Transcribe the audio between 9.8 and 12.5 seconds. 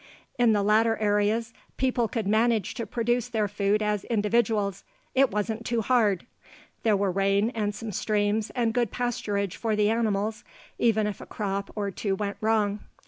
animals even if a crop or two went